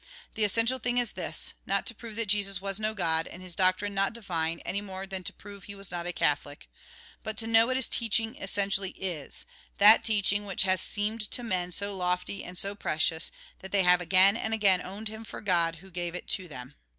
[0.33, 1.13] The essential thing is:
[1.67, 5.05] not to prove that Jesus was no God, and his doctrine not divine, any more
[5.05, 6.67] than to prove he was not a Catholic:
[7.21, 9.45] but to know what his teaching essentially is;
[9.77, 14.01] that teaching which has seemed to men so lofty and so precious, that they have
[14.01, 16.73] again and again owned him for God who gave it to them.